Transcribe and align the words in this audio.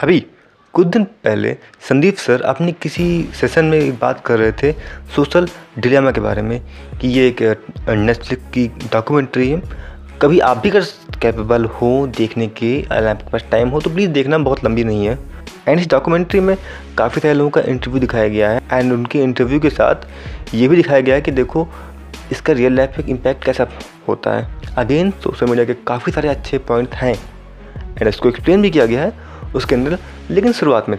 अभी, 0.00 0.18
कुछ 0.74 0.86
दिन 0.86 1.04
पहले 1.04 1.52
संदीप 1.88 2.16
सर 2.16 2.42
अपनी 2.42 2.72
किसी 2.72 3.06
सेशन 3.34 3.64
में 3.64 3.98
बात 3.98 4.22
कर 4.26 4.38
रहे 4.38 4.52
थे 4.52 4.72
सोशल 5.14 5.48
डिलेमा 5.78 6.10
के 6.10 6.20
बारे 6.20 6.42
में, 6.42 6.60
कि 7.00 7.08
ये 7.08 7.26
एक 7.28 7.42
नेटफ्लिक्स 7.88 8.44
की 8.54 8.66
डॉक्यूमेंट्री 8.92 9.48
है। 9.50 9.60
कभी 10.22 10.38
आप 10.40 10.58
भी 10.58 10.70
अगर 10.70 10.84
कैपेबल 11.22 11.64
हो 11.64 11.90
देखने 12.16 12.46
के, 12.48 12.72
अगर 12.82 13.06
आपके 13.06 13.30
पास 13.30 13.44
टाइम 13.50 13.68
हो 13.68 13.80
तो 13.80 13.90
प्लीज़ 13.90 14.10
देखना, 14.10 14.38
बहुत 14.38 14.64
लंबी 14.64 14.84
नहीं 14.84 15.06
है। 15.06 15.18
एंड 15.68 15.80
इस 15.80 15.88
डॉक्यूमेंट्री 15.88 16.40
में 16.40 16.56
काफ़ी 16.98 17.20
सारे 17.20 17.34
लोगों 17.34 17.50
का 17.50 17.60
इंटरव्यू 17.60 18.00
दिखाया 18.00 18.28
गया 18.28 18.50
है। 18.50 18.62
एंड 18.72 18.92
उनके 18.92 19.22
इंटरव्यू 19.22 19.60
के 19.60 19.70
साथ 19.70 20.54
ये 20.54 20.68
भी 20.68 20.76
दिखाया 20.76 21.00
गया 21.00 21.14
है 21.14 21.20
कि 21.20 21.30
देखो, 21.30 21.68
इसका 22.32 22.52
रियल 22.52 22.76
लाइफ 22.76 22.98
में 22.98 23.06
इम्पैक्ट 23.06 23.44
कैसा 23.44 23.68
होता 24.08 24.38
है। 24.38 24.74
अगेन 24.78 25.10
सोशल 25.10 25.46
मीडिया 25.46 25.64
के 25.64 25.74
काफ़ी 25.86 26.12
सारे 26.12 26.28
अच्छे 26.28 26.58
पॉइंट 26.58 26.94
हैं। 26.94 27.14
एंड 27.74 28.08
इसको 28.08 28.28
एक्सप्लेन 28.28 28.62
भी 28.62 28.70
किया 28.70 28.86
गया 28.86 29.02
है 29.02 29.28
उसके 29.54 29.74
अंदर। 29.74 29.98
लेकिन 30.30 30.52
शुरुआत 30.52 30.88
में, 30.88 30.98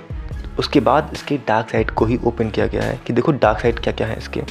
उसके 0.59 0.79
बाद 0.79 1.09
इसके 1.13 1.37
डार्क 1.47 1.69
साइड 1.69 1.91
को 1.91 2.05
ही 2.05 2.19
ओपन 2.25 2.49
किया 2.49 2.67
गया 2.67 2.83
है 2.83 2.99
कि 3.07 3.13
देखो 3.13 3.31
डार्क 3.33 3.59
साइड 3.59 3.79
क्या 3.79 3.93
क्या 3.93 4.07
है 4.07 4.17
इसके। 4.17 4.41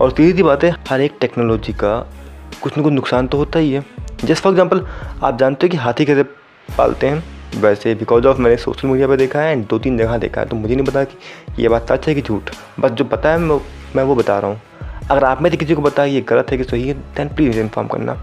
और 0.00 0.10
सीधी 0.10 0.32
सी 0.32 0.42
बात 0.42 0.64
है, 0.64 0.74
हर 0.88 1.00
एक 1.00 1.16
टेक्नोलॉजी 1.20 1.72
का 1.74 1.98
कुछ 2.62 2.76
ना 2.76 2.82
कुछ 2.82 2.92
नुकसान 2.92 3.26
तो 3.26 3.38
होता 3.38 3.58
ही 3.58 3.72
है। 3.72 3.84
जैसे 4.24 4.40
फॉर 4.40 4.52
एग्ज़ाम्पल 4.52 4.86
आप 5.22 5.38
जानते 5.38 5.66
हो 5.66 5.70
कि 5.70 5.76
हाथी 5.76 6.04
कैसे 6.04 6.22
पालते 6.68 7.06
हैं? 7.06 7.22
वैसे 7.52 7.94
बिकॉज़ 7.94 8.26
ऑफ़ 8.26 8.38
मैंने 8.38 8.56
सोशल 8.56 8.88
मीडिया 8.88 9.06
पर 9.08 9.16
देखा 9.16 9.40
है 9.40 9.52
एंड 9.52 9.66
दो 9.68 9.78
तीन 9.78 9.98
जगह 9.98 10.18
देखा 10.18 10.40
है 10.40 10.46
तो 10.48 10.56
मुझे 10.56 10.74
नहीं 10.74 10.86
पता 10.86 11.02
कि 11.04 11.62
ये 11.62 11.68
बात 11.68 11.92
सच 11.92 12.06
है 12.08 12.14
कि 12.14 12.22
झूठ। 12.22 12.50
बस 12.80 12.90
जो 12.90 13.04
पता 13.04 13.30
है, 13.30 13.38
मैं 13.38 13.60
मैं 13.96 14.02
वो 14.02 14.14
बता 14.14 14.38
रहा 14.38 14.50
हूँ। 14.50 14.60
अगर 15.10 15.24
आप 15.24 15.42
में 15.42 15.50
से 15.50 15.56
किसी 15.56 15.74
को 15.74 15.90
है 15.98 16.10
ये 16.10 16.20
गलत 16.20 16.50
है 16.50 16.58
कि 16.58 16.64
सही 16.64 16.88
है 16.88 16.94
दैन 17.16 17.28
प्लीज़ 17.28 17.58
इन्फॉर्म 17.60 17.88
करना। 17.88 18.16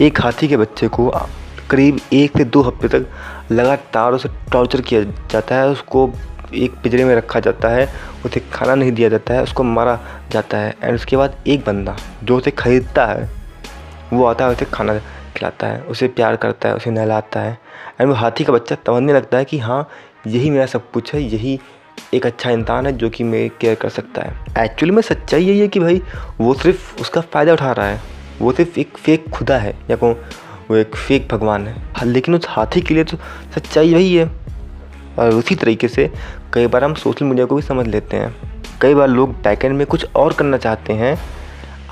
एक 0.00 0.20
हाथी 0.20 0.48
के 0.48 0.56
बच्चे 0.56 0.88
को 0.88 1.08
करीब 1.70 1.98
एक 2.12 2.36
से 2.38 2.44
दो 2.44 2.62
हफ़्ते 2.62 2.88
तक 2.88 3.06
लगातार 3.52 4.12
उसे 4.12 4.28
टॉर्चर 4.52 4.80
किया 4.80 5.02
जाता 5.30 5.54
है, 5.54 5.68
उसको 5.68 6.10
एक 6.54 6.74
पिंजरे 6.82 7.04
में 7.04 7.14
रखा 7.16 7.40
जाता 7.40 7.68
है, 7.68 7.88
उसे 8.24 8.40
खाना 8.52 8.74
नहीं 8.74 8.92
दिया 8.92 9.08
जाता 9.08 9.34
है, 9.34 9.42
उसको 9.42 9.62
मारा 9.62 9.98
जाता 10.32 10.58
है 10.58 10.74
एंड 10.82 10.94
उसके 10.94 11.16
बाद 11.16 11.36
एक 11.46 11.64
बंदा 11.66 11.96
जो 12.24 12.36
उसे 12.36 12.50
ख़रीदता 12.50 13.06
है, 13.06 13.28
वो 14.12 14.24
आता 14.24 14.44
है 14.44 14.50
उसे 14.50 14.64
खाना 14.64 14.98
खिलाता 15.36 15.66
है, 15.66 15.80
उसे 15.82 16.08
प्यार 16.08 16.36
करता 16.36 16.68
है, 16.68 16.74
उसे 16.74 16.90
नहलाता 16.90 17.40
है 17.40 17.58
एंड 18.00 18.08
वो 18.08 18.14
हाथी 18.14 18.44
का 18.44 18.52
बच्चा 18.52 18.76
समझने 18.86 19.12
लगता 19.12 19.38
है 19.38 19.44
कि 19.44 19.58
हाँ 19.58 19.88
यही 20.26 20.50
मेरा 20.50 20.66
सब 20.66 20.90
कुछ 20.90 21.14
है, 21.14 21.22
यही 21.22 21.58
एक 22.14 22.26
अच्छा 22.26 22.50
इंसान 22.50 22.86
है 22.86 22.92
जो 22.92 23.08
कि 23.10 23.24
मैं 23.24 23.48
केयर 23.60 23.74
कर 23.74 23.88
सकता 23.88 24.22
है। 24.22 24.64
एक्चुअली 24.64 24.94
में 24.94 25.02
सच्चाई 25.02 25.44
यही 25.44 25.60
है 25.60 25.68
कि 25.68 25.80
भाई, 25.80 26.02
वो 26.40 26.54
सिर्फ़ 26.54 27.00
उसका 27.00 27.20
फ़ायदा 27.20 27.52
उठा 27.52 27.72
रहा 27.72 27.86
है, 27.86 28.00
वो 28.40 28.52
सिर्फ़ 28.52 28.78
एक 28.80 28.96
फेक 28.96 29.28
खुदा 29.30 29.58
है, 29.58 29.74
या 29.90 29.96
को 29.96 30.12
वो 30.70 30.76
एक 30.76 30.96
फेक 30.96 31.28
भगवान 31.28 31.66
है। 31.66 31.74
हाँ, 31.94 32.06
लेकिन 32.06 32.34
उस 32.34 32.46
हाथी 32.48 32.80
के 32.80 32.94
लिए 32.94 33.04
तो 33.04 33.16
सच्चाई 33.54 33.88
यही 33.88 34.14
है। 34.14 34.30
और 35.18 35.34
उसी 35.34 35.54
तरीके 35.54 35.88
से 35.88 36.10
कई 36.52 36.66
बार 36.66 36.84
हम 36.84 36.94
सोशल 36.94 37.26
मीडिया 37.26 37.46
को 37.46 37.56
भी 37.56 37.62
समझ 37.62 37.86
लेते 37.86 38.16
हैं। 38.16 38.34
कई 38.80 38.94
बार 38.94 39.08
लोग 39.08 39.32
बैकेंड 39.42 39.76
में 39.76 39.86
कुछ 39.86 40.06
और 40.16 40.32
करना 40.32 40.56
चाहते 40.56 40.92
हैं 40.92 41.16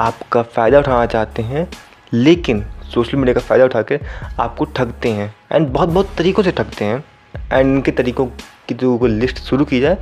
आपका 0.01 0.43
फ़ायदा 0.45 0.79
उठाना 0.79 1.07
चाहते 1.07 1.43
हैं 1.43 1.69
लेकिन 2.13 2.65
सोशल 2.85 3.19
मीडिया 3.19 3.35
का 3.35 3.41
फ़ायदा 3.41 3.65
उठा 3.65 3.83
कर 3.83 4.01
आपको 4.41 4.65
ठगते 4.67 5.11
हैं। 5.11 5.35
एंड 5.53 5.69
बहुत 5.69 5.89
बहुत 5.89 6.11
तरीक़ों 6.19 6.43
से 6.43 6.53
ठगते 6.53 6.85
हैं। 6.85 7.05
एंड 7.53 7.67
इनके 7.67 7.91
तरीक़ों 7.93 8.27
की 8.69 8.75
जो 8.75 9.07
लिस्ट 9.07 9.39
शुरू 9.41 9.65
की 9.65 9.81
जाए 9.81 9.97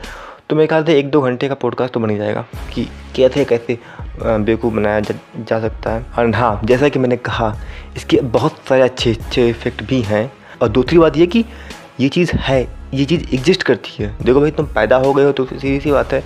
तो 0.49 0.57
मेरे 0.57 0.67
ख्याल 0.67 0.85
से 0.85 0.99
एक 0.99 1.11
दो 1.11 1.21
घंटे 1.21 1.49
का 1.49 1.55
पॉडकास्ट 1.55 1.95
तो 1.95 2.01
बन 2.01 2.11
ही 2.11 2.17
जाएगा 2.17 2.45
कि 2.75 2.85
कैसे 3.17 3.45
कैसे 3.45 3.79
बेवकूफ़ 4.19 4.75
बनाया 4.75 5.01
जा, 5.01 5.15
जा 5.39 5.61
सकता 5.61 5.91
है। 5.91 6.05
और 6.19 6.35
हाँ 6.35 6.61
जैसा 6.65 6.89
कि 6.89 6.99
मैंने 6.99 7.17
कहा 7.19 7.55
इसके 7.97 8.21
बहुत 8.21 8.57
सारे 8.69 8.83
अच्छे 8.83 9.11
अच्छे 9.11 9.49
इफ़ेक्ट 9.49 9.83
भी 9.83 10.01
हैं। 10.03 10.31
और 10.63 10.69
दूसरी 10.69 10.99
बात 10.99 11.17
यह 11.17 11.27
कि 11.27 11.45
ये 12.01 12.09
चीज़ 12.09 12.33
है 12.33 12.61
ये 12.95 13.05
चीज़ 13.05 13.35
एग्जिस्ट 13.35 13.63
करती 13.63 14.03
है। 14.03 14.15
देखो 14.23 14.41
भाई 14.41 14.51
तुम 14.51 14.67
पैदा 14.67 14.97
हो 14.97 15.13
गए 15.15 15.25
हो 15.25 15.33
तो 15.33 15.45
सीधी 15.47 15.79
सी 15.81 15.91
बात 15.93 16.13
है 16.13 16.23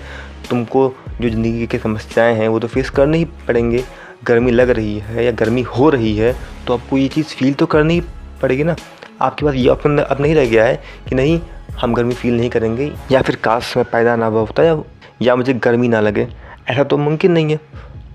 तुमको 0.51 0.89
जो 1.21 1.29
ज़िंदगी 1.29 1.67
की 1.67 1.79
समस्याएँ 1.79 2.35
हैं 2.37 2.49
वो 2.49 2.59
तो 2.59 2.69
फेस 2.69 2.91
करने 2.91 3.19
ही 3.19 3.25
पड़ेंगे। 3.49 3.85
गर्मी 4.25 4.51
लग 4.51 4.70
रही 4.70 4.98
है 4.98 5.25
या 5.25 5.31
गर्मी 5.33 5.63
हो 5.63 5.89
रही 5.91 6.17
है 6.17 6.35
तो 6.67 6.75
आपको 6.75 6.98
ये 6.98 7.08
चीज़ 7.08 7.35
फील 7.37 7.55
तो 7.55 7.67
करनी 7.67 7.95
ही 7.95 8.01
पड़ेगी 8.42 8.64
ना। 8.64 8.77
आपके 9.20 9.45
पास 9.47 9.55
ये 9.55 9.69
ऑप्शन 9.69 9.98
अब 9.98 10.20
नहीं 10.20 10.35
रह 10.35 10.47
गया 10.47 10.64
है 10.64 10.77
कि 11.08 11.14
नहीं 11.14 11.41
हम 11.81 11.95
गर्मी 11.95 12.14
फील 12.14 12.37
नहीं 12.37 12.51
करेंगे 12.51 12.91
या 13.13 13.23
फिर 13.23 13.37
काश 13.37 13.77
में 13.77 13.85
पैदा 13.92 14.17
ना 14.17 14.27
होता 14.27 14.63
या 14.63 14.83
या 15.23 15.37
मुझे 15.37 15.55
गर्मी 15.55 15.89
ना 15.89 16.01
लगे। 16.01 16.27
ऐसा 16.67 16.85
तो 16.85 16.97
मुमकिन 16.98 17.33
नहीं 17.33 17.51
है। 17.51 17.61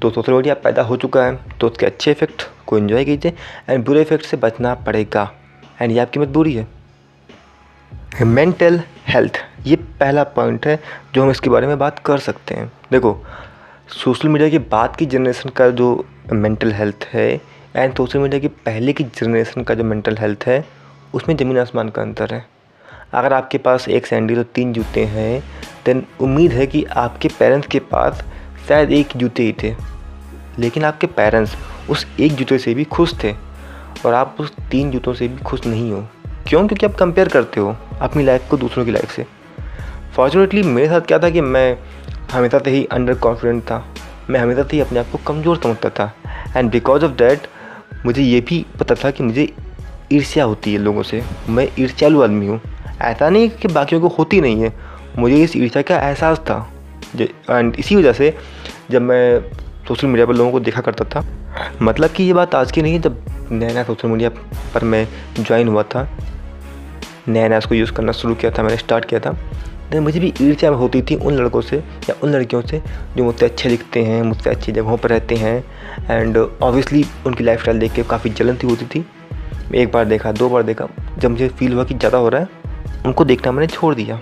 तो 0.01 0.09
सोशल 0.09 0.33
मीडिया 0.33 0.53
पैदा 0.55 0.81
हो 0.81 0.97
चुका 0.97 1.23
है। 1.25 1.57
तो 1.59 1.67
उसके 1.67 1.85
अच्छे 1.85 2.11
इफ़ेक्ट 2.11 2.43
को 2.67 2.77
इन्जॉय 2.77 3.05
कीजिए 3.05 3.33
एंड 3.69 3.85
बुरे 3.85 4.01
इफ़ेक्ट 4.01 4.25
से 4.25 4.37
बचना 4.37 4.73
पड़ेगा। 4.77 5.31
एंड 5.81 5.91
ये 5.91 5.99
आपकी 5.99 6.19
मजबूरी 6.19 6.53
है। 6.53 6.67
मेंटल 8.21 8.81
हेल्थ 9.07 9.37
ये 9.65 9.75
पहला 9.99 10.23
पॉइंट 10.25 10.65
है 10.67 10.79
जो 11.13 11.23
हम 11.23 11.29
इसके 11.31 11.49
बारे 11.49 11.67
में 11.67 11.77
बात 11.79 11.99
कर 11.99 12.17
सकते 12.19 12.55
हैं। 12.55 12.71
देखो 12.91 13.17
सोशल 13.93 14.29
मीडिया 14.29 14.49
के 14.49 14.59
बाद 14.71 14.95
की 14.95 15.05
जनरेशन 15.05 15.49
का 15.49 15.69
जो 15.71 16.05
मेंटल 16.33 16.71
हेल्थ 16.71 17.07
है 17.13 17.29
एंड 17.75 17.95
सोशल 17.97 18.19
मीडिया 18.19 18.39
की 18.39 18.47
पहले 18.47 18.93
की 18.93 19.03
जनरेशन 19.03 19.63
का 19.63 19.73
जो 19.75 19.83
मेंटल 19.83 20.17
हेल्थ 20.17 20.43
है, 20.47 20.63
उसमें 21.13 21.35
ज़मीन 21.37 21.59
आसमान 21.59 21.89
का 21.89 22.01
अंतर 22.01 22.33
है। 22.33 22.45
अगर 23.13 23.33
आपके 23.33 23.57
पास 23.57 23.87
एक 23.89 24.07
सैंडल 24.07 24.37
और 24.37 24.43
तीन 24.55 24.73
जूते 24.73 25.05
हैं 25.05 25.41
देन 25.85 26.03
उम्मीद 26.21 26.51
है 26.51 26.67
कि 26.67 26.83
आपके 26.97 27.27
पेरेंट्स 27.39 27.67
के 27.67 27.79
पास 27.91 28.23
शायद 28.69 28.91
एक 28.91 29.07
जूते 29.17 29.43
ही 29.43 29.55
थे। 29.63 29.75
लेकिन 30.59 30.83
आपके 30.83 31.07
पेरेंट्स 31.07 31.55
उस 31.89 32.07
एक 32.19 32.33
जूते 32.33 32.57
से 32.57 32.73
भी 32.73 32.83
खुश 32.83 33.13
थे 33.23 33.33
और 34.05 34.13
आप 34.13 34.37
उस 34.39 34.53
तीन 34.71 34.91
जूतों 34.91 35.13
से 35.13 35.27
भी 35.27 35.37
खुश 35.37 35.65
नहीं 35.65 35.91
हो। 35.91 36.07
क्यों? 36.47 36.67
क्योंकि 36.67 36.85
आप 36.85 36.93
कंपेयर 36.93 37.27
करते 37.27 37.59
हो 37.59 37.75
अपनी 38.01 38.23
लाइफ 38.23 38.47
को 38.49 38.57
दूसरों 38.57 38.85
की 38.85 38.91
लाइफ 38.91 39.11
से। 39.11 39.25
फॉर्चुनेटली 40.15 40.63
मेरे 40.63 40.87
साथ 40.87 41.01
क्या 41.01 41.19
था 41.19 41.29
कि 41.29 41.41
मैं 41.41 41.77
हमेशा 42.31 42.59
से 42.59 42.71
ही 42.71 42.85
अंडर 42.85 43.13
कॉन्फिडेंट 43.13 43.63
था। 43.63 43.85
मैं 44.29 44.39
हमेशा 44.39 44.63
से 44.63 44.69
ही 44.73 44.79
अपने 44.79 44.99
आप 44.99 45.05
को 45.11 45.17
कमज़ोर 45.17 45.59
समझता 45.63 45.89
था। 45.89 46.13
एंड 46.57 46.71
बिकॉज़ 46.71 47.05
ऑफ़ 47.05 47.11
डैट 47.11 47.47
मुझे 48.05 48.21
ये 48.21 48.41
भी 48.41 48.65
पता 48.79 48.95
था 48.95 49.11
कि 49.11 49.23
मुझे 49.23 49.53
ईर्ष्या 50.11 50.43
होती 50.43 50.73
है 50.73 50.79
लोगों 50.79 51.03
से। 51.03 51.23
मैं 51.49 51.67
ईर्ष्यालु 51.79 52.21
आदमी 52.21 52.47
हूँ। 52.47 52.61
ऐसा 53.01 53.29
नहीं 53.29 53.49
कि 53.49 53.67
बाकियों 53.67 54.01
को 54.01 54.07
होती 54.07 54.41
नहीं 54.41 54.61
है। 54.61 54.73
मुझे 55.17 55.43
इस 55.43 55.55
ईर्ष्या 55.55 55.81
का 55.81 55.99
एहसास 55.99 56.39
था। 56.39 56.69
एंड 57.21 57.75
इसी 57.75 57.95
वजह 57.95 58.13
से 58.13 58.37
जब 58.91 59.01
मैं 59.01 59.51
सोशल 59.87 60.07
मीडिया 60.07 60.25
पर 60.25 60.33
लोगों 60.33 60.51
को 60.51 60.59
देखा 60.59 60.81
करता 60.81 61.05
था। 61.05 61.25
मतलब 61.81 62.09
कि 62.09 62.23
ये 62.23 62.33
बात 62.33 62.55
आज 62.55 62.71
की 62.71 62.81
नहीं 62.81 62.99
जब 62.99 63.25
नया 63.51 63.73
नया 63.73 63.83
सोशल 63.83 64.07
मीडिया 64.07 64.29
पर 64.73 64.83
मैं 64.83 65.07
ज्वाइन 65.39 65.67
हुआ 65.67 65.83
था। 65.83 66.07
नया 67.27 67.47
नया 67.47 67.57
उसको 67.57 67.75
यूज़ 67.75 67.91
करना 67.91 68.11
शुरू 68.11 68.35
किया 68.35 68.51
था, 68.51 68.63
मैंने 68.63 68.77
स्टार्ट 68.77 69.05
किया 69.05 69.19
था। 69.19 69.37
तो 69.91 70.01
मुझे 70.01 70.19
भी 70.19 70.33
ईर्ष्या 70.41 70.69
होती 70.69 71.01
थी 71.01 71.15
उन 71.15 71.33
लड़कों 71.33 71.61
से 71.61 71.77
या 71.77 72.15
उन 72.23 72.31
लड़कियों 72.31 72.61
से 72.61 72.81
जो 73.17 73.23
मुझसे 73.23 73.45
अच्छे 73.45 73.69
दिखते 73.69 74.03
हैं, 74.03 74.21
मुझसे 74.23 74.49
अच्छी 74.49 74.71
जगहों 74.71 74.97
पर 74.97 75.09
रहते 75.09 75.35
हैं। 75.35 75.63
एंड 76.11 76.37
ऑब्वियसली 76.37 77.05
उनकी 77.25 77.43
लाइफ 77.43 77.61
स्टाइल 77.61 77.79
देख 77.79 77.93
के 77.93 78.03
काफ़ी 78.03 78.29
जलन 78.29 78.55
थी 78.55 78.67
होती 78.67 78.85
थी। 78.85 79.05
एक 79.75 79.91
बार 79.91 80.05
देखा, 80.05 80.31
दो 80.31 80.49
बार 80.49 80.63
देखा, 80.63 80.87
जब 81.17 81.31
मुझे 81.31 81.47
फील 81.49 81.73
हुआ 81.73 81.83
कि 81.83 81.93
ज़्यादा 81.93 82.17
हो 82.17 82.29
रहा 82.29 82.41
है, 82.41 82.47
उनको 83.05 83.25
देखना 83.25 83.51
मैंने 83.51 83.67
छोड़ 83.67 83.95
दिया। 83.95 84.19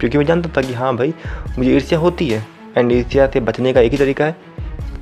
क्योंकि 0.00 0.18
मैं 0.18 0.24
जानता 0.24 0.50
था 0.56 0.66
कि 0.66 0.74
हाँ 0.74 0.96
भाई, 0.96 1.14
मुझे 1.58 1.70
ईर्ष्या 1.70 1.98
होती 1.98 2.28
है। 2.28 2.55
एंड 2.78 2.92
ईर्ष्या 2.92 3.26
से 3.26 3.40
बचने 3.40 3.72
का 3.72 3.80
एक 3.80 3.92
ही 3.92 3.98
तरीका 3.98 4.24
है, 4.24 4.36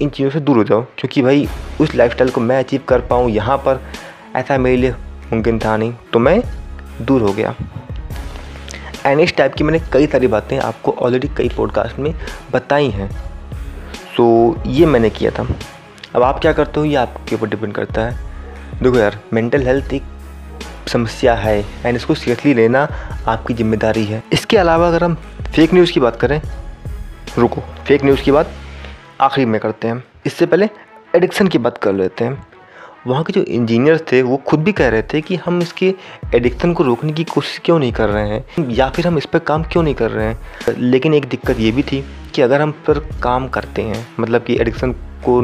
इन 0.03 0.09
चीज़ों 0.09 0.31
से 0.31 0.41
दूर 0.41 0.57
हो 0.57 0.65
जाओ। 0.65 0.83
क्योंकि 0.83 1.23
भाई, 1.23 1.49
उस 1.81 1.95
लाइफ 1.95 2.17
को 2.35 2.41
मैं 2.41 2.59
अचीव 2.59 2.81
कर 2.89 3.01
पाऊँ 3.01 3.31
यहाँ 3.31 3.57
पर, 3.57 3.81
ऐसा 4.37 4.59
मेरे 4.59 4.77
लिए 4.77 4.91
मुमकिन 5.33 5.59
था 5.59 5.77
नहीं। 5.77 5.95
तो 6.13 6.19
मैं 6.19 6.43
दूर 7.03 7.23
हो 7.23 7.33
गया। 7.33 7.55
एंड 9.07 9.21
इस 9.21 9.37
टाइप 9.37 9.55
की 9.55 9.65
मैंने 9.65 9.81
कई 9.93 10.07
सारी 10.07 10.27
बातें 10.27 10.59
आपको 10.59 10.93
ऑलरेडी 10.93 11.29
कई 11.29 11.49
पॉडकास्ट 11.49 11.99
में 11.99 12.15
बताई 12.53 12.91
हैं। 12.91 13.11
सो 14.17 14.57
ये 14.67 14.87
मैंने 14.87 15.11
किया 15.11 15.31
था। 15.31 15.47
अब 16.15 16.23
आप 16.23 16.41
क्या 16.41 16.53
करते 16.53 16.81
हो? 16.81 16.87
ये 16.87 16.95
आपके 16.95 17.37
ऊपर 17.37 17.49
डिपेंड 17.49 17.75
करता 17.75 18.03
है। 18.03 18.19
देखो 18.83 18.99
यार 18.99 19.19
मेंटल 19.33 19.63
हेल्थ 19.63 19.93
एक 19.93 20.03
समस्या 20.89 21.35
है। 21.35 21.59
एंड 21.85 21.97
इसको 21.97 22.15
सीरियसली 22.15 22.55
लेना 22.55 22.89
आपकी 23.27 23.55
ज़िम्मेदारी 23.55 24.05
है। 24.05 24.23
इसके 24.33 24.57
अलावा 24.57 24.89
अगर 24.89 25.05
हम 25.05 25.15
फेक 25.55 25.75
न्यूज़ 25.75 25.93
की 25.93 26.01
बात 26.01 26.17
करें 26.17 26.41
रुको 27.39 27.61
फेक 27.87 28.05
न्यूज़ 28.05 28.23
की 28.23 28.33
बात 28.33 28.51
आखिरी 29.21 29.45
में 29.47 29.61
करते 29.61 29.89
हैं। 29.89 30.03
इससे 30.27 30.47
पहले 30.47 30.69
एडिक्शन 31.17 31.49
की 31.49 31.59
बात 31.59 31.79
कर 31.79 31.93
लेते 31.93 32.25
हैं। 32.25 32.47
वहाँ 33.07 33.23
के 33.25 33.33
जो 33.33 33.43
इंजीनियर्स 33.43 34.03
थे, 34.13 34.21
वो 34.23 34.37
खुद 34.37 34.61
भी 34.61 34.73
कह 34.73 34.89
रहे 34.89 35.03
थे 35.03 35.21
कि 35.21 35.37
हम 35.37 35.61
इसके 35.63 35.95
एडिक्शन 36.35 36.73
को 36.73 36.85
रोकने 36.85 37.13
की 37.13 37.25
कोशिश 37.25 37.61
क्यों 37.65 37.79
नहीं 37.79 37.93
कर 37.93 38.09
रहे 38.09 38.29
हैं, 38.29 38.69
या 38.71 38.89
फिर 38.89 39.07
हम 39.07 39.19
इस 39.19 39.27
पर 39.27 39.39
काम 39.39 39.63
क्यों 39.63 39.83
नहीं 39.83 39.95
कर 39.95 40.11
रहे 40.11 40.27
हैं। 40.27 40.75
लेकिन 40.79 41.15
एक 41.15 41.25
दिक्कत 41.25 41.61
ये 41.61 41.71
भी 41.73 41.83
थी 41.83 42.05
कि 42.35 42.43
अगर 42.43 42.61
हम 42.61 42.71
पर 42.87 42.99
काम 43.23 43.49
करते 43.49 43.83
हैं 43.83 44.07
मतलब 44.21 44.43
कि 44.43 44.61
एडिक्शन 44.61 44.93
को 45.29 45.41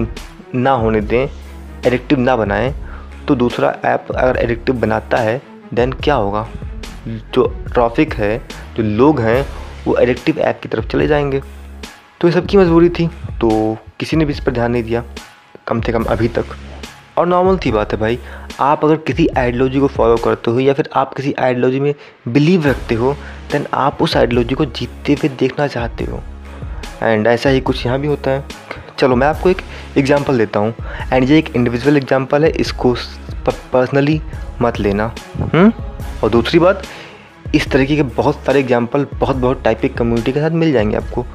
ना 0.55 0.71
होने 0.71 1.01
दें 1.01 1.29
एडिक्टिव 1.87 2.19
ना 2.19 2.37
बनाएँ 2.37 2.75
तो 3.29 3.35
दूसरा 3.35 3.77
ऐप 3.85 4.07
अगर 4.13 4.37
एडिक्टिव 4.37 4.75
बनाता 4.75 5.17
है 5.17 5.41
देन 5.75 5.93
क्या 5.93 6.15
होगा? 6.15 6.49
जो 7.07 7.47
ट्रॉफिक 7.73 8.15
है, 8.15 8.39
जो 8.77 8.83
लोग 8.83 9.21
हैं, 9.21 9.47
वो 9.87 9.97
एडिक्टिव 9.97 10.39
ऐप 10.39 10.61
की 10.63 10.69
तरफ़ 10.69 10.87
चले 10.87 11.07
जाएँगे। 11.07 11.41
तो 12.21 12.29
ये 12.29 12.33
सबकी 12.33 12.57
मजबूरी 12.57 12.89
थी 12.89 13.07
तो 13.41 13.77
किसी 14.01 14.17
ने 14.17 14.25
भी 14.25 14.33
इस 14.33 14.41
पर 14.41 14.53
ध्यान 14.53 14.73
नहीं 14.73 14.83
दिया, 14.83 15.03
कम 15.67 15.81
से 15.81 15.93
कम 15.93 16.05
अभी 16.05 16.29
तक। 16.29 16.57
और 17.19 17.27
नॉर्मल 17.27 17.59
थी 17.59 17.71
बात 17.73 17.93
है 17.93 17.99
भाई, 17.99 18.19
आप 18.61 18.85
अगर 18.85 18.97
किसी 18.97 19.27
आइडियोलॉजी 19.29 19.81
को 19.81 19.87
फॉलो 19.89 20.17
करते 20.17 20.51
हो 20.51 20.61
या 20.61 20.73
फिर 20.75 20.89
आप 20.95 21.15
किसी 21.15 21.33
आइडियोलॉजी 21.39 21.81
में 21.81 21.95
बिलीव 22.29 22.67
रखते 22.67 22.95
हो 22.95 23.13
देन 23.53 23.67
आप 23.75 24.03
उस 24.03 24.17
आइडियोलॉजी 24.17 24.55
को 24.55 24.65
जीतते 24.65 25.13
हुए 25.13 25.29
देखना 25.31 25.67
चाहते 25.67 26.05
हो। 26.05 26.23
एंड 27.03 27.27
ऐसा 27.27 27.51
ही 27.51 27.61
कुछ 27.61 27.85
यहाँ 27.87 27.99
भी 28.01 28.09
होता 28.09 28.31
है। 28.31 28.45
चलो, 28.99 29.17
मैं 29.17 29.27
आपको 29.27 29.51
एक 29.51 29.63
एग्जांपल 29.99 30.39
देता 30.39 30.61
हूँ। 30.61 30.75
एंड 31.13 31.29
ये 31.31 31.39
एक 31.39 31.55
इंडिविजुअल 31.57 31.97
एग्जांपल 31.97 32.45
है, 32.45 32.51
इसको 32.51 32.95
पर्सनली 33.47 34.21
मत 34.63 34.81
लेना। 34.81 35.13
हुँ? 35.55 35.71
और 36.23 36.31
दूसरी 36.31 36.59
बात, 36.59 36.83
इस 37.55 37.71
तरीके 37.71 37.97
के 37.97 38.03
बहुत 38.03 38.45
सारे 38.47 38.61
एग्ज़ाम्पल 38.61 39.07
बहुत 39.15 39.37
बहुत 39.37 39.63
टाइप 39.65 39.81
की 39.81 39.89
कम्युनिटी 39.91 40.33
के 40.33 40.41
साथ 40.41 40.51
मिल 40.53 40.73
जाएँगे 40.73 40.97
आपको। 40.97 41.27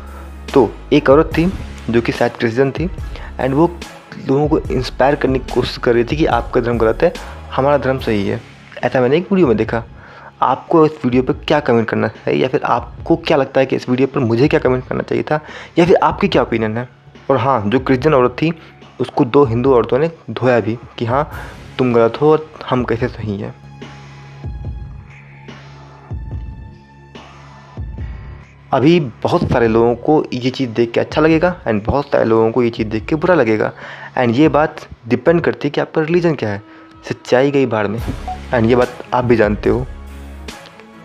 तो 0.56 0.70
एक 0.94 1.10
औरत 1.10 1.32
थी 1.38 1.46
जो 1.90 2.02
कि 2.02 2.12
शायद 2.12 2.32
क्रिश्चियन 2.32 2.72
थी 2.72 2.90
एंड 3.40 3.54
वो 3.54 3.68
लोगों 4.28 4.48
को 4.48 4.60
इंस्पायर 4.74 5.16
करने 5.16 5.40
की 5.40 5.54
कोशिश 5.54 5.78
कर 5.78 5.94
रही 5.94 6.04
थी 6.04 6.18
कि 6.18 6.26
आपका 6.26 6.62
धर्म 6.62 6.78
गलत 6.78 7.04
है, 7.04 7.12
हमारा 7.52 7.78
धर्म 7.78 8.00
सही 8.00 8.28
है। 8.28 8.40
ऐसा 8.84 9.02
मैंने 9.02 9.18
एक 9.18 9.32
वीडियो 9.32 9.48
में 9.48 9.58
देखा। 9.58 9.84
आपको 10.42 10.86
इस 10.86 10.92
वीडियो 11.04 11.24
पर 11.24 11.34
क्या 11.48 11.60
कमेंट 11.60 11.88
करना 11.90 12.08
चाहिए, 12.08 12.42
या 12.42 12.48
फिर 12.48 12.64
आपको 12.64 13.16
क्या 13.18 13.38
लगता 13.38 13.60
है 13.60 13.66
कि 13.66 13.76
इस 13.76 13.90
वीडियो 13.90 14.08
पर 14.08 14.20
मुझे 14.20 14.48
क्या 14.48 14.60
कमेंट 14.60 14.88
करना 14.88 15.02
चाहिए 15.02 15.24
था, 15.24 15.40
या 15.80 15.86
फिर 15.86 15.96
आपकी 16.04 16.28
क्या 16.28 16.42
ओपिनियन 16.42 16.78
है? 16.78 16.88
और 17.30 17.38
हाँ 17.38 17.62
जो 17.68 17.80
क्रिश्चियन 17.80 18.14
औरत 18.14 18.36
थी, 18.42 18.54
उसको 19.02 19.26
दो 19.26 19.46
हिंदू 19.46 19.74
औरतों 19.74 20.00
ने 20.00 20.12
धोया 20.32 20.60
भी 20.60 20.78
कि 21.00 21.06
हाँ 21.06 21.30
तुम 21.78 21.94
गलत 21.94 22.22
हो 22.22 22.32
और 22.32 22.50
हम 22.70 22.84
कैसे 22.84 23.08
सही 23.08 23.38
हैं। 23.38 23.54
अभी 28.76 29.00
बहुत 29.00 29.44
सारे 29.52 29.68
लोगों 29.68 29.96
को 29.96 30.26
ये 30.34 30.50
चीज़ 30.50 30.70
देख 30.70 30.92
के 30.92 31.00
अच्छा 31.00 31.22
लगेगा 31.22 31.56
एंड 31.68 31.84
बहुत 31.86 32.06
सारे 32.06 32.26
लोगों 32.26 32.52
को 32.52 32.64
ये 32.64 32.70
चीज़ 32.70 32.88
देख 32.88 33.06
के 33.06 33.16
बुरा 33.16 33.36
लगेगा। 33.36 33.72
एंड 34.18 34.36
ये 34.36 34.48
बात 34.50 34.82
डिपेंड 35.08 35.42
करती 35.42 35.68
है 35.68 35.72
कि 35.72 35.82
आपका 35.82 36.02
रिलीजन 36.02 36.36
क्या 36.36 36.50
है 36.50 36.62
सच्चाई 37.10 37.52
गई 37.52 37.66
बाढ़ 37.66 37.88
में। 37.88 38.00
एंड 38.54 38.70
ये 38.70 38.76
बात 38.76 38.98
आप 39.14 39.26
भी 39.26 39.36
जानते 39.36 39.70
हो। 39.70 39.86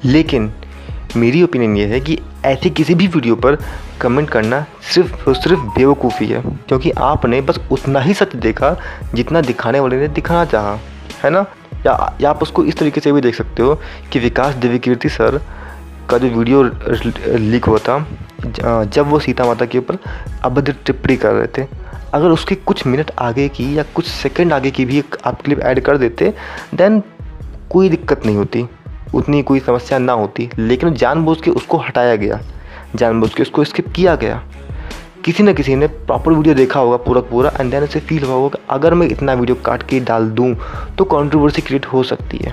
लेकिन 0.04 0.52
मेरी 1.16 1.42
ओपिनियन 1.42 1.76
ये 1.76 1.86
है 1.86 2.00
कि 2.00 2.18
ऐसी 2.44 2.70
किसी 2.70 2.94
भी 2.94 3.06
वीडियो 3.06 3.36
पर 3.36 3.58
कमेंट 4.00 4.30
करना 4.30 4.64
सिर्फ़ 4.94 5.28
और 5.28 5.34
सिर्फ़ 5.34 5.60
बेवकूफ़ी 5.60 6.26
है 6.26 6.42
क्योंकि 6.68 6.90
आपने 6.90 7.40
बस 7.40 7.60
उतना 7.72 8.00
ही 8.00 8.14
सच 8.14 8.36
देखा 8.36 8.76
जितना 9.14 9.40
दिखाने 9.40 9.80
वाले 9.80 9.96
ने 9.96 10.08
दिखाना 10.08 10.44
चाहा 10.44 10.78
है 11.24 11.30
ना? 11.30 11.46
या, 11.86 12.16
या 12.20 12.30
आप 12.30 12.42
उसको 12.42 12.64
इस 12.64 12.78
तरीके 12.78 13.00
से 13.00 13.12
भी 13.12 13.20
देख 13.20 13.34
सकते 13.34 13.62
हो 13.62 13.80
कि 14.12 14.18
विकास 14.18 14.54
देवीकीर्ति 14.54 15.08
सर 15.08 15.40
का 16.10 16.18
जो 16.18 16.28
वीडियो 16.28 16.62
लीक 17.38 17.64
हुआ 17.64 17.78
था 17.78 18.84
जब 18.84 19.08
वो 19.08 19.18
सीता 19.20 19.44
माता 19.44 19.66
के 19.66 19.78
ऊपर 19.78 19.98
अभद्र 20.44 20.74
टिप्पणी 20.86 21.16
कर 21.16 21.32
रहे 21.32 21.46
थे, 21.56 21.66
अगर 22.14 22.28
उसके 22.28 22.54
कुछ 22.56 22.86
मिनट 22.86 23.10
आगे 23.18 23.48
की 23.48 23.76
या 23.78 23.82
कुछ 23.94 24.06
सेकंड 24.06 24.52
आगे 24.52 24.70
की 24.70 24.84
भी 24.84 24.98
एक 24.98 25.16
आप 25.26 25.42
क्लिप 25.42 25.60
ऐड 25.60 25.80
कर 25.80 25.98
देते 25.98 26.32
देन 26.74 27.02
कोई 27.70 27.88
दिक्कत 27.88 28.26
नहीं 28.26 28.36
होती, 28.36 28.66
उतनी 29.14 29.42
कोई 29.42 29.60
समस्या 29.60 29.98
ना 29.98 30.12
होती, 30.12 30.48
लेकिन 30.58 30.94
जानबूझ 30.94 31.40
के 31.42 31.50
उसको 31.52 31.78
हटाया 31.78 32.16
गया, 32.16 32.40
जानबूझ 32.94 33.32
के 33.34 33.42
उसको 33.42 33.64
स्किप 33.64 33.92
किया 33.96 34.14
गया। 34.16 34.42
किसी 35.24 35.42
न 35.42 35.52
किसी 35.54 35.74
ने 35.76 35.86
प्रॉपर 35.86 36.32
वीडियो 36.32 36.54
देखा 36.54 36.80
होगा 36.80 36.96
पूरा 36.98 37.20
पूरा 37.22 37.52
एंड 37.60 37.70
देन 37.70 37.82
उसे 37.84 38.00
फील 38.00 38.22
हुआ 38.24 38.34
होगा 38.34 38.58
अगर 38.70 38.94
मैं 38.94 39.06
इतना 39.08 39.32
वीडियो 39.34 39.56
काट 39.64 39.82
के 39.82 40.00
डाल 40.00 40.28
दूँ 40.30 40.54
तो 40.98 41.04
कंट्रोवर्सी 41.06 41.62
क्रिएट 41.62 41.86
हो 41.86 42.02
सकती 42.02 42.38
है। 42.38 42.52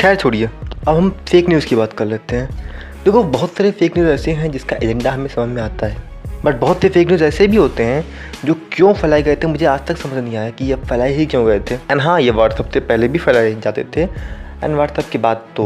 खैर 0.00 0.16
छोड़िए, 0.16 0.46
अब 0.88 0.96
हम 0.96 1.10
फेक 1.28 1.48
न्यूज़ 1.48 1.66
की 1.66 1.76
बात 1.76 1.92
कर 1.92 2.06
लेते 2.06 2.36
हैं। 2.36 2.74
देखो 3.06 3.22
बहुत 3.22 3.50
सारे 3.56 3.70
फेक 3.70 3.96
न्यूज़ 3.98 4.10
ऐसे 4.10 4.32
हैं 4.32 4.50
जिसका 4.50 4.76
एजेंडा 4.76 5.10
हमें 5.12 5.26
समझ 5.28 5.48
में 5.48 5.60
आता 5.62 5.86
है। 5.86 6.40
बट 6.44 6.54
बहुत 6.60 6.80
से 6.82 6.88
फेक 6.88 7.06
न्यूज़ 7.08 7.22
ऐसे 7.24 7.46
भी 7.46 7.56
होते 7.56 7.84
हैं 7.84 8.04
जो 8.44 8.54
क्यों 8.72 8.92
फैलाए 8.94 9.22
गए 9.22 9.36
थे 9.36 9.46
मुझे 9.46 9.66
आज 9.66 9.86
तक 9.86 9.96
समझ 9.96 10.14
नहीं 10.14 10.36
आया 10.36 10.50
कि 10.50 10.64
ये 10.64 10.74
फैलाए 10.88 11.12
ही 11.14 11.26
क्यों 11.26 11.44
गए 11.46 11.60
थे। 11.60 11.74
एंड 11.74 12.00
हाँ 12.00 12.20
ये 12.20 12.30
व्हाट्सअप 12.30 12.70
से 12.70 12.80
पहले 12.80 13.08
भी 13.08 13.18
फैलाए 13.18 13.54
जाते 13.64 13.84
थे। 13.96 14.02
एंड 14.02 14.74
व्हाट्सअप 14.74 15.08
के 15.12 15.18
बाद 15.18 15.44
तो 15.56 15.64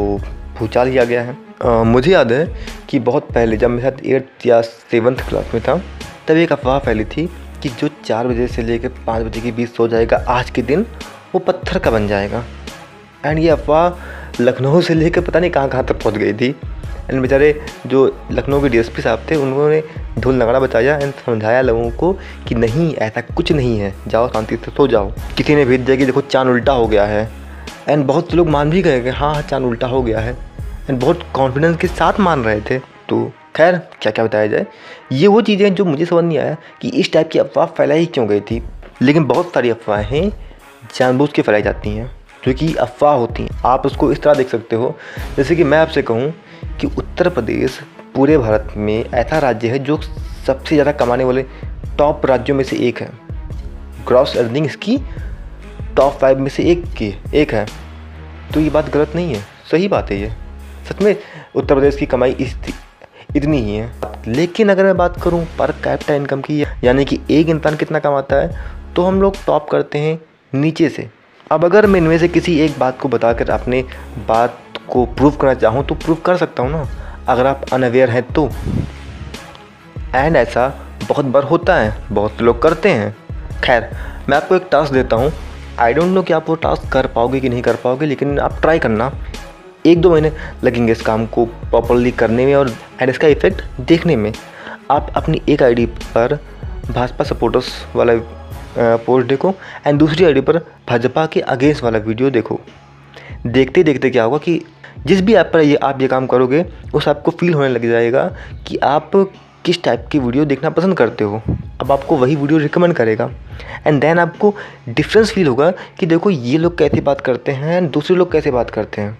भूचाल 0.58 0.98
आ 0.98 1.04
गया 1.04 1.22
है। 1.22 1.36
आ, 1.64 1.82
मुझे 1.84 2.12
याद 2.12 2.32
है 2.32 2.46
कि 2.88 2.98
बहुत 3.00 3.30
पहले 3.32 3.56
जब 3.56 3.70
मेरे 3.70 3.90
साथ 3.90 4.06
एट्थ 4.06 4.46
या 4.46 4.60
सेवन्थ 4.60 5.28
क्लास 5.28 5.54
में 5.54 5.62
था 5.62 5.80
तब 6.28 6.36
एक 6.36 6.52
अफवाह 6.52 6.78
फैली 6.78 7.04
थी 7.06 7.26
कि 7.62 7.68
जो 7.68 7.88
चार 8.04 8.28
बजे 8.28 8.46
से 8.46 8.62
लेकर 8.62 8.88
पाँच 9.06 9.26
बजे 9.26 9.40
के 9.40 9.52
बीच 9.52 9.70
सो 9.70 9.88
जाएगा 9.88 10.24
आज 10.28 10.50
के 10.50 10.62
दिन 10.62 10.86
वो 11.34 11.38
पत्थर 11.38 11.78
का 11.78 11.90
बन 11.90 12.08
जाएगा। 12.08 12.44
एंड 13.26 13.38
ये 13.38 13.48
अफवाह 13.48 14.42
लखनऊ 14.42 14.80
से 14.80 14.94
लेकर 14.94 15.20
पता 15.20 15.40
नहीं 15.40 15.50
कहाँ 15.50 15.68
कहाँ 15.68 15.84
तक 15.84 16.02
पहुँच 16.02 16.14
गई 16.14 16.32
थी। 16.32 16.54
एंड 17.10 17.22
बेचारे 17.22 17.62
जो 17.86 18.16
लखनऊ 18.32 18.62
के 18.62 18.68
डीएसपी 18.68 19.02
साहब 19.02 19.26
थे, 19.30 19.36
उन्होंने 19.36 19.82
ढोल 20.18 20.34
नगड़ा 20.34 20.60
बचाया 20.60 20.98
एंड 20.98 21.12
समझाया 21.14 21.60
लोगों 21.60 21.90
को 21.90 22.12
कि 22.48 22.54
नहीं, 22.54 22.94
ऐसा 22.94 23.20
कुछ 23.20 23.52
नहीं 23.52 23.78
है। 23.78 23.94
जाओ 24.08 24.28
शांति 24.28 24.56
से 24.56 24.70
सो 24.70 24.86
जाओ। 24.86 25.12
किसी 25.36 25.54
ने 25.54 25.64
भेज 25.64 25.80
दिया 25.80 25.96
कि 25.96 26.06
देखो 26.06 26.20
चाँद 26.20 26.48
उल्टा 26.48 26.72
हो 26.72 26.86
गया 26.86 27.04
है। 27.04 27.30
एंड 27.88 28.04
बहुत 28.04 28.34
लोग 28.34 28.48
मान 28.48 28.70
भी 28.70 28.82
गए 28.82 29.00
कि 29.00 29.08
हाँ 29.08 29.34
हाँ 29.34 29.42
चाँद 29.42 29.64
उल्टा 29.64 29.86
हो 29.86 30.02
गया 30.02 30.20
है। 30.20 30.36
एंड 30.90 31.00
बहुत 31.00 31.26
कॉन्फिडेंस 31.34 31.76
के 31.76 31.86
साथ 31.86 32.20
मान 32.20 32.44
रहे 32.44 32.60
थे। 32.60 32.78
तो 32.78 33.32
खैर 33.56 33.76
क्या 33.76 34.12
क्या 34.12 34.24
बताया 34.24 34.46
जाए। 34.46 34.66
ये 35.12 35.26
वो 35.26 35.40
चीज़ें 35.40 35.74
जो 35.74 35.84
मुझे 35.84 36.04
समझ 36.04 36.24
नहीं 36.24 36.38
आया 36.38 36.56
कि 36.80 36.88
इस 36.88 37.12
टाइप 37.12 37.30
की 37.30 37.38
अफवाह 37.38 37.66
फैलाई 37.66 38.06
क्यों 38.06 38.28
गई 38.28 38.40
थी। 38.40 38.62
लेकिन 39.02 39.24
बहुत 39.24 39.54
सारी 39.54 39.70
अफवाहें 39.70 40.32
जानबूझ 40.94 41.32
के 41.32 41.42
फैलाई 41.42 41.62
जाती 41.62 41.90
हैं। 41.90 42.19
जो 42.46 42.52
कि 42.54 42.74
अफवाह 42.76 43.14
होती 43.14 43.42
हैं। 43.42 43.60
आप 43.66 43.86
उसको 43.86 44.10
इस 44.12 44.22
तरह 44.22 44.34
देख 44.34 44.48
सकते 44.48 44.76
हो, 44.76 44.94
जैसे 45.36 45.56
कि 45.56 45.64
मैं 45.64 45.78
आपसे 45.78 46.02
कहूँ 46.02 46.32
कि 46.80 46.86
उत्तर 46.88 47.28
प्रदेश 47.28 47.80
पूरे 48.14 48.38
भारत 48.38 48.72
में 48.76 49.04
ऐसा 49.04 49.38
राज्य 49.38 49.68
है 49.68 49.78
जो 49.80 49.96
सबसे 49.96 50.74
ज़्यादा 50.74 50.92
कमाने 50.94 51.24
वाले 51.24 51.42
टॉप 51.98 52.26
राज्यों 52.26 52.56
में 52.56 52.64
से 52.64 52.76
एक 52.78 53.00
है। 53.00 53.10
ग्रॉस 54.06 54.36
अर्निंग 54.36 54.66
इसकी 54.66 54.98
टॉप 55.96 56.12
फाइव 56.12 56.38
में 56.38 56.48
से 56.50 56.62
एक 56.62 56.84
की, 56.92 57.14
एक 57.34 57.52
है। 57.54 57.66
तो 58.54 58.60
ये 58.60 58.70
बात 58.70 58.88
गलत 58.90 59.12
नहीं 59.14 59.34
है, 59.34 59.40
सही 59.70 59.88
बात 59.88 60.10
है 60.10 60.20
ये। 60.20 60.30
सच 60.88 61.02
में 61.02 61.14
उत्तर 61.56 61.74
प्रदेश 61.74 61.96
की 61.96 62.06
कमाई 62.06 62.32
इस 62.32 62.56
इतनी 63.36 63.60
ही 63.62 63.76
है। 63.76 63.92
लेकिन 64.28 64.68
अगर 64.68 64.84
मैं 64.84 64.96
बात 64.96 65.20
करूँ 65.22 65.44
पर 65.58 65.70
कैपिटा 65.74 66.14
इनकम 66.14 66.40
की, 66.40 66.62
यानी 66.84 67.04
कि 67.04 67.18
एक 67.30 67.48
इंसान 67.48 67.76
कितना 67.76 67.98
कमाता 67.98 68.36
है 68.36 68.68
तो 68.96 69.02
हम 69.02 69.20
लोग 69.22 69.36
टॉप 69.46 69.68
करते 69.70 69.98
हैं 69.98 70.20
नीचे 70.54 70.88
से। 70.88 71.08
अब 71.50 71.64
अगर 71.64 71.86
मैं 71.86 72.00
इनमें 72.00 72.18
से 72.18 72.26
किसी 72.28 72.52
एक 72.60 72.78
बात 72.78 72.98
को 73.00 73.08
बताकर 73.08 73.48
अपने 73.50 73.82
बात 74.28 74.78
को 74.90 75.04
प्रूव 75.06 75.36
करना 75.36 75.54
चाहूँ 75.54 75.84
तो 75.86 75.94
प्रूव 75.94 76.16
कर 76.16 76.36
सकता 76.36 76.62
हूँ 76.62 76.70
ना। 76.70 76.84
अगर 77.28 77.46
आप 77.46 77.64
अनअवेयर 77.72 78.10
हैं 78.10 78.22
तो। 78.32 78.44
एंड 80.14 80.36
ऐसा 80.36 80.68
बहुत 81.08 81.24
बार 81.24 81.44
होता 81.44 81.76
है, 81.76 81.92
बहुत 82.12 82.42
लोग 82.42 82.62
करते 82.62 82.88
हैं। 82.88 83.14
खैर, 83.64 83.90
मैं 84.28 84.36
आपको 84.36 84.56
एक 84.56 84.68
टास्क 84.72 84.92
देता 84.92 85.16
हूँ। 85.16 85.32
आई 85.78 85.94
डोंट 85.94 86.14
नो 86.14 86.22
कि 86.22 86.32
आप 86.32 86.48
वो 86.48 86.54
टास्क 86.56 86.88
कर 86.92 87.06
पाओगे 87.06 87.40
कि 87.40 87.48
नहीं 87.48 87.62
कर 87.62 87.76
पाओगे, 87.76 88.06
लेकिन 88.06 88.38
आप 88.38 88.60
ट्राई 88.62 88.78
करना। 88.78 89.12
एक 89.86 90.00
दो 90.00 90.10
महीने 90.10 90.32
लगेंगे 90.64 90.92
इस 90.92 91.02
काम 91.02 91.26
को 91.26 91.44
प्रॉपरली 91.46 92.10
करने 92.12 92.46
में 92.46 92.54
और 92.54 92.74
एंड 93.00 93.10
इसका 93.10 93.28
इफ़ेक्ट 93.28 93.62
देखने 93.80 94.16
में। 94.16 94.32
आप 94.90 95.12
अपनी 95.16 95.42
एक 95.48 95.62
आईडी 95.62 95.86
पर 95.86 96.38
भाजपा 96.90 97.24
सपोर्टर्स 97.24 97.72
वाला 97.96 98.12
पोस्ट 98.78 99.28
देखो। 99.28 99.54
एंड 99.86 99.98
दूसरी 99.98 100.24
आईडी 100.24 100.40
पर 100.40 100.58
भाजपा 100.88 101.26
के 101.26 101.40
अगेंस्ट 101.40 101.82
वाला 101.84 101.98
वीडियो 101.98 102.30
देखो। 102.30 102.60
देखते 103.46 103.82
देखते 103.82 104.10
क्या 104.10 104.24
होगा 104.24 104.38
कि 104.38 104.60
जिस 105.06 105.20
भी 105.20 105.34
ऐप 105.34 105.50
पर 105.52 105.60
ये 105.60 105.76
आप 105.76 106.00
ये 106.02 106.08
काम 106.08 106.26
करोगे, 106.26 106.64
उस 106.94 107.08
आपको 107.08 107.30
फील 107.30 107.54
होने 107.54 107.68
लग 107.68 107.88
जाएगा 107.90 108.26
कि 108.66 108.76
आप 108.76 109.10
किस 109.64 109.82
टाइप 109.82 110.06
की 110.12 110.18
वीडियो 110.18 110.44
देखना 110.44 110.70
पसंद 110.70 110.96
करते 110.96 111.24
हो। 111.24 111.40
अब 111.80 111.92
आपको 111.92 112.16
वही 112.16 112.36
वीडियो 112.36 112.58
रिकमेंड 112.58 112.94
करेगा। 112.94 113.30
एंड 113.86 114.00
देन 114.00 114.18
आपको 114.18 114.54
डिफरेंस 114.88 115.32
फील 115.32 115.46
होगा 115.46 115.70
कि 115.98 116.06
देखो, 116.06 116.30
ये 116.30 116.58
लोग 116.58 116.76
कैसे 116.78 117.00
बात 117.00 117.20
करते 117.20 117.52
हैं 117.52 117.76
एंड 117.76 117.90
दूसरे 117.90 118.16
लोग 118.16 118.32
कैसे 118.32 118.50
बात 118.50 118.70
करते 118.70 119.00
हैं। 119.00 119.18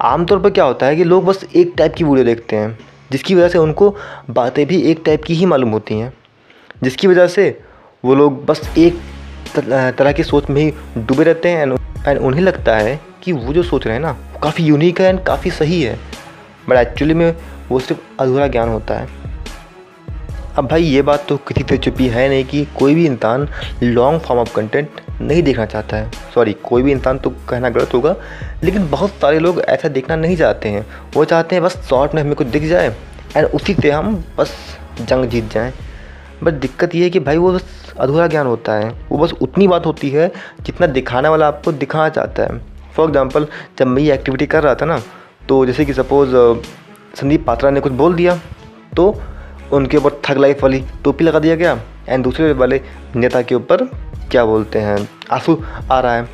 आमतौर 0.00 0.38
पर 0.38 0.50
क्या 0.50 0.64
होता 0.64 0.86
है 0.86 0.96
कि 0.96 1.04
लोग 1.04 1.24
बस 1.24 1.44
एक 1.56 1.74
टाइप 1.78 1.94
की 1.94 2.04
वीडियो 2.04 2.24
देखते 2.24 2.56
हैं, 2.56 2.78
जिसकी 3.12 3.34
वजह 3.34 3.48
से 3.48 3.58
उनको 3.58 3.94
बातें 4.30 4.66
भी 4.66 4.80
एक 4.82 5.02
टाइप 5.06 5.24
की 5.24 5.34
ही 5.34 5.46
मालूम 5.46 5.70
होती 5.70 5.98
हैं। 5.98 6.12
जिसकी 6.82 7.06
वजह 7.06 7.26
से 7.26 7.58
वो 8.04 8.14
लोग 8.14 8.44
बस 8.46 8.60
एक 8.78 9.00
तरह 9.96 10.12
की 10.12 10.22
सोच 10.22 10.48
में 10.50 10.60
ही 10.62 10.72
डूबे 10.98 11.24
रहते 11.24 11.48
हैं 11.48 11.66
एंड 12.06 12.18
उन्हें 12.18 12.40
लगता 12.42 12.76
है 12.76 12.98
कि 13.22 13.32
वो 13.32 13.52
जो 13.52 13.62
सोच 13.62 13.86
रहे 13.86 13.94
हैं 13.94 14.02
ना 14.02 14.16
काफ़ी 14.42 14.64
यूनिक 14.64 15.00
है 15.00 15.08
एंड 15.08 15.22
काफ़ी 15.24 15.50
सही 15.50 15.82
है। 15.82 15.98
बट 16.68 16.76
एक्चुअली 16.76 17.14
में 17.14 17.34
वो 17.68 17.78
सिर्फ़ 17.80 18.22
अधूरा 18.22 18.46
ज्ञान 18.46 18.68
होता 18.68 18.94
है। 18.94 19.06
अब 20.58 20.66
भाई 20.68 20.82
ये 20.82 21.02
बात 21.02 21.24
तो 21.28 21.36
किसी 21.48 21.64
से 21.68 21.78
चुपी 21.78 22.08
है 22.08 22.28
नहीं 22.28 22.44
कि 22.44 22.64
कोई 22.78 22.94
भी 22.94 23.06
इंसान 23.06 23.48
लॉन्ग 23.82 24.20
फॉर्म 24.20 24.40
ऑफ़ 24.40 24.54
कंटेंट 24.56 25.00
नहीं 25.20 25.42
देखना 25.42 25.66
चाहता 25.66 25.96
है। 25.96 26.10
सॉरी 26.34 26.52
कोई 26.64 26.82
भी 26.82 26.92
इंसान 26.92 27.18
तो 27.18 27.30
कहना 27.48 27.68
गलत 27.68 27.94
होगा, 27.94 28.16
लेकिन 28.64 28.90
बहुत 28.90 29.10
सारे 29.20 29.38
लोग 29.38 29.60
ऐसा 29.60 29.88
देखना 29.88 30.16
नहीं 30.16 30.36
चाहते 30.36 30.68
हैं। 30.68 30.86
वो 31.14 31.24
चाहते 31.24 31.56
हैं 31.56 31.64
बस 31.64 31.80
शॉर्ट 31.90 32.14
में 32.14 32.22
हमें 32.22 32.34
कुछ 32.34 32.46
दिख 32.48 32.68
जाए 32.70 32.94
एंड 33.36 33.46
उसी 33.46 33.74
से 33.74 33.90
हम 33.90 34.22
बस 34.38 34.54
जंग 35.00 35.24
जीत 35.24 35.52
जाएँ। 35.52 35.72
बट 36.42 36.54
दिक्कत 36.54 36.94
ये 36.94 37.02
है 37.04 37.10
कि 37.10 37.20
भाई 37.20 37.36
वो 37.36 37.52
बस 37.52 37.94
अधूरा 38.00 38.26
ज्ञान 38.26 38.46
होता 38.46 38.72
है। 38.74 38.90
वो 39.10 39.18
बस 39.18 39.32
उतनी 39.42 39.68
बात 39.68 39.86
होती 39.86 40.10
है 40.10 40.30
जितना 40.60 40.86
दिखाने 40.88 41.28
वाला 41.28 41.48
आपको 41.48 41.72
दिखाना 41.74 42.08
चाहता 42.08 42.42
है। 42.42 42.60
फॉर 42.96 43.08
एग्ज़ाम्पल 43.08 43.46
जब 43.78 43.86
मैं 43.86 44.02
ये 44.02 44.14
एक्टिविटी 44.14 44.46
कर 44.46 44.62
रहा 44.62 44.74
था 44.74 44.86
ना 44.86 45.00
तो 45.48 45.64
जैसे 45.66 45.84
कि 45.84 45.92
सपोज़ 45.92 46.34
संदीप 47.16 47.44
पात्रा 47.46 47.70
ने 47.70 47.80
कुछ 47.80 47.92
बोल 47.92 48.14
दिया 48.14 48.38
तो 48.96 49.14
उनके 49.72 49.96
ऊपर 49.96 50.20
थग 50.24 50.38
लाइफ 50.38 50.62
वाली 50.62 50.82
टोपी 51.04 51.24
लगा 51.24 51.38
दिया 51.38 51.54
गया 51.56 51.78
एंड 52.08 52.24
दूसरे 52.24 52.52
वाले 52.52 52.80
नेता 53.16 53.42
के 53.42 53.54
ऊपर 53.54 53.84
क्या 54.30 54.44
बोलते 54.44 54.78
हैं, 54.78 55.08
आँसू 55.30 55.62
आ 55.90 55.98
रहा 56.00 56.14
है। 56.14 56.28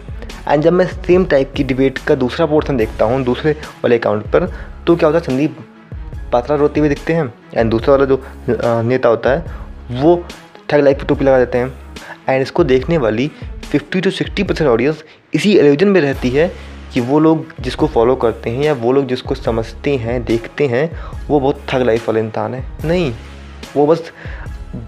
एंड 0.49 0.63
जब 0.63 0.73
मैं 0.73 0.87
सेम 0.87 1.25
टाइप 1.25 1.53
की 1.57 1.65
डिबेट 1.65 1.99
का 1.99 2.15
दूसरा 2.15 2.47
पोर्सन 2.47 2.77
देखता 2.77 3.05
हूँ, 3.05 3.23
दूसरे 3.25 3.53
वाले 3.53 3.99
अकाउंट 3.99 4.27
पर 4.27 4.47
तो 4.87 4.97
क्या 4.97 5.09
होता 5.09 5.19
है, 5.19 5.25
संदीप 5.25 5.57
पात्रा 6.33 6.57
रोते 6.57 6.81
हुए 6.81 6.89
दिखते 6.89 7.13
हैं 7.13 7.33
एंड 7.55 7.71
दूसरा 7.71 7.95
वाला 7.95 8.05
जो 8.05 8.23
नेता 8.83 9.09
होता 9.09 9.31
है 9.31 9.57
वो 9.91 10.25
ठग 10.71 10.81
लाइफ 10.81 11.05
टोपी 11.05 11.25
लगा 11.25 11.39
देते 11.39 11.59
हैं। 11.59 11.73
एंड 12.29 12.43
इसको 12.43 12.65
देखने 12.65 12.99
वाली 12.99 13.31
50 13.73 14.03
टू 14.03 14.11
60 14.11 14.45
परसेंट 14.45 14.69
ऑडियंस 14.71 15.03
इसी 15.35 15.57
एल्यूजन 15.59 15.89
में 15.89 16.01
रहती 16.01 16.31
है 16.31 16.51
कि 16.95 17.01
वो 17.01 17.19
लोग 17.21 17.47
जिसको 17.61 17.87
फॉलो 17.87 18.15
करते 18.17 18.51
हैं 18.51 18.63
या 18.65 18.73
वो 18.73 18.93
लोग 18.93 19.07
जिसको 19.07 19.35
समझते 19.35 19.97
हैं, 19.97 20.23
देखते 20.25 20.67
हैं, 20.67 20.91
वो 21.29 21.41
बहुत 21.41 21.63
थग 21.71 21.83
लाइफ 21.83 22.09
वाले 22.09 22.21
इंसान 22.21 22.55
है। 22.55 22.65
नहीं, 22.85 23.13
वो 23.77 23.87
बस 23.87 24.13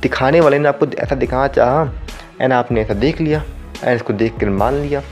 दिखाने 0.03 0.41
वाले 0.41 0.59
ने 0.59 0.69
आपको 0.69 0.87
ऐसा 0.99 1.15
दिखाना 1.15 1.49
चाहा 1.49 1.93
एंड 2.41 2.53
आपने 2.53 2.81
ऐसा 2.81 2.95
देख 2.95 3.21
लिया 3.21 3.43
एंड 3.85 3.95
इसको 3.97 4.13
देख 4.13 4.39
कर 4.41 4.49
मान 4.51 4.75
लिया। 4.75 5.03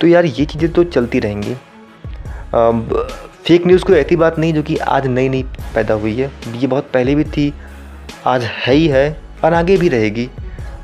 तो 0.00 0.06
यार 0.06 0.24
ये 0.24 0.44
चीज़ें 0.44 0.72
तो 0.72 0.84
चलती 0.84 1.18
रहेंगी। 1.18 1.54
फेक 3.44 3.66
न्यूज़ 3.66 3.84
कोई 3.84 3.96
ऐसी 3.96 4.16
बात 4.16 4.38
नहीं 4.38 4.52
जो 4.54 4.62
कि 4.62 4.76
आज 4.78 5.06
नई 5.06 5.28
नई 5.28 5.42
पैदा 5.74 5.94
हुई 5.94 6.16
है। 6.16 6.30
ये 6.56 6.66
बहुत 6.66 6.90
पहले 6.94 7.14
भी 7.14 7.24
थी, 7.24 7.52
आज 8.26 8.44
है 8.44 8.74
ही 8.74 8.86
है। 8.88 9.23
और 9.44 9.54
आगे 9.54 9.76
भी 9.76 9.88
रहेगी। 9.88 10.30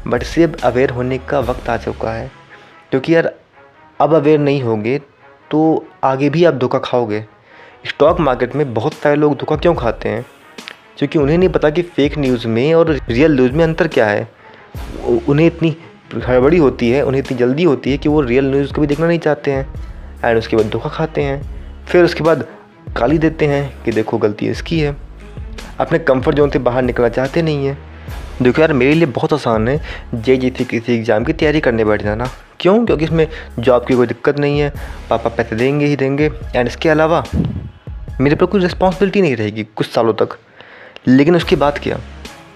बट 0.07 0.23
इससे 0.23 0.43
अब 0.43 0.57
अवेयर 0.65 0.91
होने 0.91 1.19
का 1.19 1.41
वक्त 1.41 1.69
आ 1.69 1.77
चुका 1.77 2.13
है। 2.13 2.31
क्योंकि 2.91 3.15
यार, 3.15 3.35
अब 4.01 4.15
अवेयर 4.15 4.39
नहीं 4.39 4.63
होगे 4.63 4.99
तो 5.51 5.87
आगे 6.05 6.31
भी 6.31 6.45
आप 6.45 6.55
धोखा 6.55 6.79
खाओगे। 6.79 7.25
स्टॉक 7.87 8.21
मार्केट 8.21 8.57
में 8.57 8.75
बहुत 8.75 8.95
सारे 8.95 9.17
लोग 9.17 9.37
धोखा 9.37 9.57
क्यों 9.57 9.75
खाते 9.75 10.09
हैं? 10.09 10.27
क्योंकि 10.99 11.19
उन्हें 11.19 11.39
नहीं 11.39 11.49
पता 11.49 11.71
कि 11.71 11.83
फ़ेक 11.83 12.19
न्यूज़ 12.19 12.47
में 12.47 12.75
और 12.75 13.01
रियल 13.09 13.35
न्यूज़ 13.35 13.53
में 13.53 13.65
अंतर 13.65 13.89
क्या 13.89 14.07
है। 14.07 14.29
उन्हें 15.29 15.47
इतनी 15.47 15.77
हड़बड़ी 16.27 16.59
होती 16.59 16.91
है, 16.91 17.03
उन्हें 17.03 17.23
इतनी 17.23 17.39
जल्दी 17.39 17.63
होती 17.63 17.91
है 17.91 17.99
कि 17.99 18.09
वो 18.09 18.21
रियल 18.21 18.51
न्यूज़ 18.51 18.73
को 18.73 18.81
भी 18.81 18.87
देखना 18.87 19.07
नहीं 19.07 19.19
चाहते 19.19 19.51
हैं। 19.51 19.69
एंड 20.25 20.39
उसके 20.39 20.57
बाद 20.57 20.67
धोखा 20.67 20.89
खाते 20.89 21.23
हैं। 21.23 21.43
फिर 21.87 22.05
उसके 22.05 22.25
बाद 22.25 22.47
गाली 22.93 23.19
देते 23.19 23.47
हैं 23.47 23.83
कि 23.85 23.93
देखो 23.93 24.19
गलती 24.19 24.49
इसकी 24.49 24.81
है। 24.81 24.97
अपने 25.81 25.99
कंफर्ट 25.99 26.37
जोन 26.37 26.51
से 26.51 26.59
बाहर 26.59 26.83
निकलना 26.83 27.09
चाहते 27.09 27.43
नहीं 27.43 27.67
हैं। 27.67 27.90
देखो 28.43 28.61
यार, 28.61 28.73
मेरे 28.73 28.95
लिए 28.95 29.07
बहुत 29.07 29.33
आसान 29.33 29.69
है। 29.69 29.81
जे 30.15 30.37
जी 30.37 30.51
थी 30.51 30.65
किसी 30.65 30.95
एग्ज़ाम 30.95 31.25
की 31.25 31.33
तैयारी 31.33 31.61
करने 31.61 31.85
बैठ 31.85 32.03
जाना 32.03 32.29
क्यों? 32.61 32.85
क्योंकि 32.87 33.05
इसमें 33.05 33.27
जॉब 33.59 33.85
की 33.87 33.95
कोई 33.95 34.07
दिक्कत 34.07 34.39
नहीं 34.39 34.61
है। 34.61 34.73
पापा 35.11 35.31
पैसे 35.31 35.57
देंगे 35.57 35.87
ही 35.87 35.97
देंगे। 35.97 36.31
एंड 36.57 36.69
इसके 36.69 36.89
अलावा, 36.89 37.25
मेरे 38.21 38.37
पर 38.37 38.47
कोई 38.47 38.61
रिस्पॉन्सिबिलिटी 38.61 39.23
नहीं 39.23 39.37
रहेगी 39.37 39.65
कुछ 39.77 39.87
सालों 39.87 40.15
तक। 40.15 40.39
लेकिन 41.09 41.37
उसके 41.37 41.57
बाद 41.57 41.79
क्या? 41.79 41.99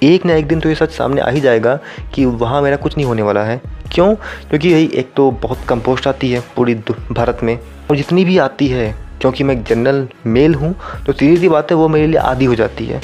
एक 0.03 0.25
ना 0.27 0.35
एक 0.35 0.47
दिन 0.47 0.61
तो 0.61 0.69
ये 0.69 0.75
सच 0.75 0.91
सामने 0.91 1.21
आ 1.21 1.29
ही 1.31 1.41
जाएगा 1.41 1.79
कि 2.15 2.25
वहाँ 2.25 2.63
मेरा 2.63 2.77
कुछ 2.77 2.97
नहीं 2.97 3.07
होने 3.07 3.23
वाला 3.23 3.45
है। 3.45 3.61
क्यों? 3.93 4.15
क्योंकि 4.15 4.69
यही 4.69 4.91
एक 4.95 5.13
तो 5.17 5.31
बहुत 5.43 5.65
कम 5.69 5.81
पोस्ट 5.81 6.07
आती 6.09 6.31
है 6.33 6.41
पूरी 6.57 6.75
भारत 6.75 7.41
में। 7.43 7.59
और 7.91 7.97
जितनी 7.97 8.25
भी 8.25 8.39
आती 8.39 8.69
है, 8.69 8.93
क्योंकि 9.21 9.45
मैं 9.45 9.63
जनरल 9.65 10.07
मेल 10.27 10.55
हूँ 10.55 10.75
तो 11.07 11.13
सीधी 11.13 11.37
सी 11.37 11.49
बात 11.49 11.71
है 11.71 11.77
वो 11.77 11.89
मेरे 11.89 12.07
लिए 12.07 12.21
आधी 12.21 12.45
हो 12.45 12.55
जाती 12.55 12.87
है। 12.87 13.01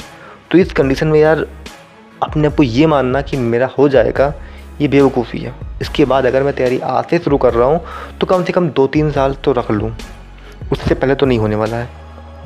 तो 0.51 0.57
इस 0.57 0.71
कंडीशन 0.73 1.07
में 1.07 1.19
यार 1.19 1.45
अपने 2.21 2.47
आप 2.47 2.55
को 2.55 2.63
ये 2.63 2.85
मानना 2.87 3.21
कि 3.21 3.37
मेरा 3.37 3.69
हो 3.77 3.87
जाएगा, 3.89 4.33
ये 4.81 4.87
बेवकूफ़ी 4.87 5.39
है। 5.39 5.53
इसके 5.81 6.05
बाद 6.05 6.25
अगर 6.25 6.43
मैं 6.43 6.53
तैयारी 6.55 6.79
आज 6.79 7.05
से 7.05 7.19
शुरू 7.19 7.37
कर 7.37 7.53
रहा 7.53 7.67
हूँ 7.67 7.81
तो 8.19 8.27
कम 8.27 8.43
से 8.43 8.53
कम 8.53 8.69
दो 8.69 8.87
तीन 8.87 9.11
साल 9.11 9.33
तो 9.35 9.51
रख 9.51 9.71
लूँ। 9.71 9.91
उससे 10.71 10.95
पहले 10.95 11.15
तो 11.15 11.25
नहीं 11.25 11.39
होने 11.39 11.55
वाला 11.55 11.77
है। 11.77 11.89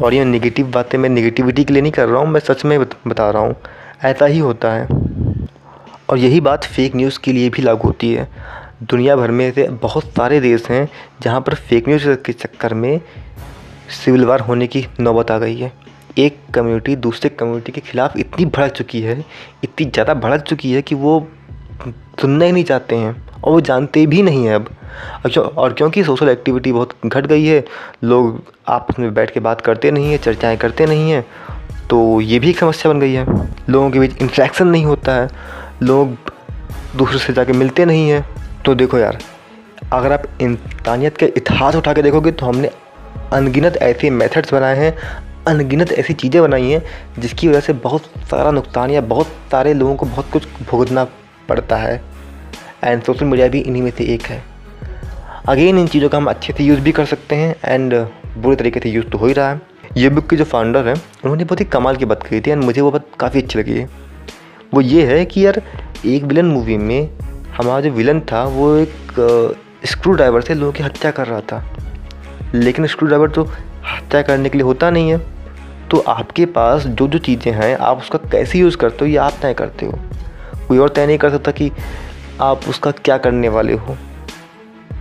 और 0.02 0.14
ये 0.14 0.24
नेगेटिव 0.26 0.72
बातें 0.72 0.98
मैं 0.98 1.10
नेगेटिविटी 1.10 1.64
के 1.64 1.74
लिए 1.74 1.82
नहीं 1.82 1.92
कर 1.92 2.08
रहा 2.08 2.22
हूँ, 2.22 2.28
मैं 2.28 2.40
सच 2.40 2.66
में 2.66 2.80
बता 2.80 3.30
रहा 3.32 3.42
हूँ। 3.42 3.56
ऐसा 4.04 4.26
ही 4.26 4.40
होता 4.40 4.72
है। 4.74 4.88
और 6.10 6.18
यही 6.18 6.40
बात 6.42 6.64
फेक 6.66 6.96
न्यूज़ 6.96 7.20
के 7.20 7.32
लिए 7.32 7.50
भी 7.50 7.62
लागू 7.62 7.88
होती 7.88 8.14
है। 8.14 8.28
दुनिया 8.84 9.16
भर 9.16 9.32
में 9.32 9.48
ऐसे 9.48 9.68
बहुत 9.82 10.06
सारे 10.08 10.40
देश 10.40 10.68
हैं, 10.70 10.88
जहाँ 11.22 11.42
पर 11.42 11.54
फेक 11.56 11.88
न्यूज़ 11.88 12.08
के 12.16 12.34
चक्कर 12.34 12.74
में 12.74 13.00
सिविल 13.96 14.26
वार 14.26 14.40
होने 14.40 14.68
की 14.68 14.86
नौबत 15.00 15.32
आ 15.32 15.38
गई 15.38 15.58
है। 15.58 15.72
एक 16.18 16.38
कम्युनिटी 16.54 16.96
दूसरे 16.98 17.30
कम्युनिटी 17.30 17.72
के 17.72 17.82
ख़िलाफ़ 17.82 18.18
इतनी 18.20 18.46
भड़क 18.48 18.72
चुकी 18.72 19.02
है, 19.02 19.24
इतनी 19.64 19.86
ज़्यादा 19.86 20.14
भड़क 20.16 20.42
चुकी 20.42 20.72
है 20.72 20.82
कि 20.82 20.96
वो 20.96 21.28
सुनना 22.22 22.46
ही 22.46 22.52
नहीं 22.52 22.64
चाहते 22.64 22.96
हैं 22.96 23.12
और 23.36 23.52
वो 23.52 23.62
जानते 23.62 24.06
भी 24.08 24.22
नहीं 24.24 24.46
हैं 24.46 24.56
अब। 24.56 24.70
अच्छा 25.26 25.42
और 25.42 25.74
क्योंकि 25.74 26.04
सोशल 26.04 26.30
एक्टिविटी 26.30 26.72
बहुत 26.72 26.94
घट 27.06 27.26
गई 27.28 27.46
है, 27.46 27.64
लोग 28.04 28.54
आपस 28.68 29.00
में 29.00 29.14
बैठ 29.14 29.32
के 29.32 29.40
बात 29.40 29.62
करते 29.62 29.92
नहीं 29.92 30.12
हैं, 30.12 30.18
चर्चाएँ 30.20 30.58
करते 30.58 30.86
नहीं 30.86 31.12
हैं 31.12 31.26
तो 31.90 32.22
ये 32.22 32.40
भी 32.40 32.50
एक 32.50 32.60
समस्या 32.60 32.92
बन 32.92 33.00
गई 33.00 33.14
है। 33.14 33.26
लोगों 33.70 33.90
के 33.92 34.00
बीच 34.00 34.22
इंट्रैक्शन 34.22 34.68
नहीं 34.68 34.86
होता 34.86 35.14
है, 35.14 35.30
लोग 35.84 36.16
दूसरे 36.98 37.20
से 37.20 37.34
जाके 37.34 37.54
मिलते 37.54 37.86
नहीं 37.86 38.10
हैं। 38.10 38.26
तो 38.66 38.76
देखो 38.76 38.98
यार, 38.98 39.18
अगर 39.94 40.12
आप 40.14 40.24
इंसानियत 40.42 41.18
के 41.18 41.26
इतिहास 41.28 41.76
उठा 41.76 41.94
के 41.94 42.02
देखोगे 42.02 42.32
तो 42.32 42.46
हमने 42.46 42.70
अनगिनत 43.34 43.78
ऐसे 43.78 44.10
मेथड्स 44.12 44.54
बनाए 44.54 44.76
हैं 44.78 44.98
अनगिनत 45.48 45.92
ऐसी 45.92 46.14
चीज़ें 46.14 46.42
बनाई 46.42 46.70
हैं, 46.72 46.82
जिसकी 47.20 47.48
वजह 47.48 47.60
से 47.60 47.74
बहुत 47.74 48.02
सारा 48.02 48.52
नुकसान 48.52 48.92
या 48.92 49.02
बहुत 49.02 49.28
सारे 49.52 49.74
लोगों 49.74 49.96
को 49.96 50.06
बहुत 50.06 50.32
कुछ 50.32 50.48
भुगतना 50.72 51.04
पड़ता 51.50 51.76
है। 51.76 52.02
एंड 52.84 53.04
सोशल 53.04 53.26
मीडिया 53.26 53.48
भी 53.48 53.60
इन्हीं 53.60 53.84
में 53.84 53.92
से 53.92 54.04
एक 54.04 54.22
है। 54.22 54.44
अगेन 55.50 55.78
इन 55.78 55.88
चीज़ों 55.88 56.10
का 56.10 56.18
हम 56.18 56.26
अच्छे 56.26 56.54
से 56.54 56.64
यूज़ 56.64 56.80
भी 56.80 56.92
कर 56.92 57.06
सकते 57.06 57.36
हैं 57.36 57.56
एंड 57.66 57.94
बुरे 58.38 58.56
तरीके 58.56 58.80
से 58.80 58.90
यूज़ 58.90 59.06
तो 59.06 59.18
हो 59.18 59.28
ही 59.28 59.34
रहा 59.34 59.52
है। 59.52 59.62
ये 59.98 60.10
बुक 60.10 60.30
के 60.30 60.36
जो 60.36 60.44
फाउंडर 60.44 60.88
हैं, 60.88 60.96
उन्होंने 60.96 61.44
बहुत 61.44 61.60
ही 61.60 61.66
कमाल 61.66 61.96
की 61.96 62.06
बात 62.06 62.24
कही 62.24 62.42
थी 62.42 62.52
एंड 62.52 62.64
मुझे 62.64 62.82
वो 62.82 62.92
बात 62.92 63.06
काफ़ी 63.20 63.42
अच्छी 63.42 63.60
लगी 63.60 63.78
है। 63.78 63.90
वो 64.74 64.82
ये 64.82 65.06
है 65.06 65.26
कि 65.26 65.46
यार, 65.46 65.62
एक 66.06 66.24
विलन 66.24 66.46
मूवी 66.46 66.78
में 66.78 67.10
हमारा 67.58 67.82
जो 67.82 67.92
विलन 67.92 68.20
था, 68.20 68.44
वो 68.44 68.76
एक 68.76 69.58
स्क्रू 69.86 70.14
ड्राइवर 70.14 70.42
से 70.42 70.54
लोगों 70.54 70.74
की 70.74 70.84
हत्या 70.84 71.12
कर 71.12 71.28
रहा 71.28 71.42
था। 71.42 71.78
लेकिन 72.54 72.88
स्क्रू 72.88 73.08
ड्राइवर 73.08 73.30
तो 73.30 73.44
हत्या 73.86 74.22
करने 74.22 74.50
के 74.50 74.58
लिए 74.58 74.66
होता 74.66 74.90
नहीं 74.90 75.10
है। 75.10 75.35
तो 75.92 76.00
आपके 76.00 76.46
पास 76.46 76.86
जो 76.86 77.08
जो 77.08 77.20
चीज़ें 77.20 77.52
हैं, 77.52 77.78
आप 77.78 77.98
उसका 77.98 78.20
कैसे 78.32 78.60
यूज़ 78.60 78.78
करते 78.78 78.98
हो 79.02 79.06
ये 79.06 79.18
आप 79.18 79.34
तय 79.42 79.54
करते 79.54 79.86
हो? 79.86 80.00
कोई 80.68 80.78
और 80.78 80.90
तय 80.90 81.08
नहीं 81.08 81.18
कर 81.18 81.30
सकता 81.30 81.52
कि 81.52 81.72
आप 82.42 82.62
उसका 82.70 82.92
क्या 82.92 83.18
करने 83.18 83.50
वाले 83.50 83.74
हो। 83.74 83.98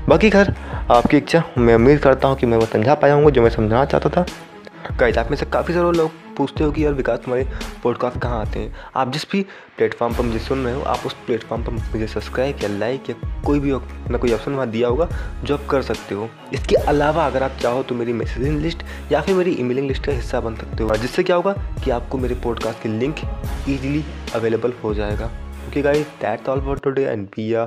बाकी 0.08 0.30
खैर, 0.30 0.54
आपकी 0.90 1.16
इच्छा, 1.16 1.42
मैं 1.58 1.74
उम्मीद 1.74 1.98
करता 1.98 2.28
हूँ 2.28 2.36
कि 2.36 2.46
मैं 2.46 2.58
वो 2.58 2.66
समझा 2.66 2.94
पाया 2.94 3.14
हूँ 3.14 3.30
जो 3.30 3.42
मैं 3.42 3.50
समझाना 3.50 3.84
चाहता 3.84 4.08
था। 4.08 4.26
गाइस 4.96 5.18
आप 5.18 5.30
में 5.30 5.36
से 5.36 5.46
काफ़ी 5.46 5.74
सारे 5.74 5.92
लोग 5.92 6.23
पूछते 6.36 6.64
हो 6.64 6.72
कि 6.72 6.84
यार 6.84 6.92
विकास, 6.92 7.18
तुम्हारे 7.18 7.48
पॉडकास्ट 7.82 8.18
कहाँ 8.18 8.40
आते 8.40 8.58
हैं? 8.58 8.74
आप 8.96 9.12
जिस 9.12 9.30
भी 9.32 9.42
प्लेटफॉर्म 9.76 10.14
पर 10.14 10.22
मुझे 10.22 10.38
सुन 10.38 10.64
रहे 10.64 10.74
हो, 10.74 10.82
आप 10.82 11.06
उस 11.06 11.12
प्लेटफॉर्म 11.26 11.64
पर 11.64 11.72
मुझे 11.72 12.06
सब्सक्राइब 12.06 12.58
या 12.62 12.68
लाइक 12.68 13.10
या 13.10 13.42
कोई 13.42 13.60
भी 13.60 13.72
ना 14.10 14.18
कोई 14.18 14.32
ऑप्शन 14.32 14.52
वहाँ 14.52 14.68
दिया 14.70 14.88
होगा, 14.88 15.08
जो 15.44 15.56
आप 15.56 15.66
कर 15.66 15.82
सकते 15.82 16.14
हो। 16.14 16.28
इसके 16.52 16.76
अलावा 16.76 17.26
अगर 17.26 17.42
आप 17.42 17.52
चाहो 17.62 17.82
तो 17.82 17.94
मेरी 17.94 18.12
मैसेजिंग 18.12 18.60
लिस्ट 18.60 18.84
या 19.12 19.20
फिर 19.20 19.34
मेरी 19.34 19.50
ईमेलिंग 19.50 19.88
लिस्ट 19.88 20.06
का 20.06 20.12
हिस्सा 20.12 20.40
बन 20.40 20.54
सकते 20.54 20.82
हो। 20.82 20.96
जिससे 20.96 21.22
क्या 21.22 21.36
होगा 21.36 21.52
कि 21.84 21.90
आपको 21.90 22.18
मेरे 22.18 22.34
पॉडकास्ट 22.34 22.82
की 22.82 22.88
लिंक 22.88 23.16
ईजिली 23.68 24.04
अवेलेबल 24.34 24.72
हो 24.84 24.94
जाएगा। 24.94 25.26
Okay 25.68 25.82
guys 25.82 26.06
that's 26.20 26.48
all 26.48 26.60
for 26.60 26.78
today 26.78 27.04
and 27.04 27.26
be 27.26 27.52
a 27.52 27.66